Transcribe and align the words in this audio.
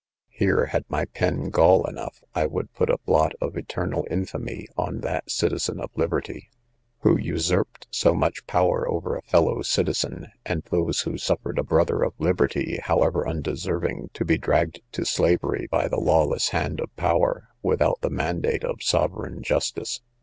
Here, 0.29 0.65
had 0.65 0.85
my 0.89 1.05
pen 1.05 1.51
gall 1.51 1.85
enough, 1.85 2.23
I 2.33 2.47
would 2.47 2.73
put 2.73 2.89
a 2.89 2.97
blot 3.05 3.33
of 3.39 3.55
eternal 3.55 4.07
infamy 4.09 4.67
on 4.75 5.01
that 5.01 5.29
citizen 5.29 5.79
of 5.79 5.91
liberty, 5.95 6.49
who 7.01 7.19
usurped 7.19 7.85
so 7.91 8.15
much 8.15 8.47
power 8.47 8.89
over 8.89 9.15
a 9.15 9.21
fellow 9.21 9.61
citizen, 9.61 10.31
and 10.43 10.63
those 10.71 11.01
who 11.01 11.19
suffered 11.19 11.59
a 11.59 11.63
brother 11.63 12.01
of 12.01 12.15
liberty, 12.17 12.79
however 12.81 13.27
undeserving, 13.29 14.09
to 14.15 14.25
be 14.25 14.39
dragged 14.39 14.81
to 14.93 15.05
slavery 15.05 15.67
by 15.69 15.87
the 15.87 15.99
lawless 15.99 16.49
hand 16.49 16.79
of 16.79 16.89
power, 16.95 17.49
without 17.61 18.01
the 18.01 18.09
mandate 18.09 18.63
of 18.63 18.81
sovereign 18.81 19.43
justice. 19.43 20.01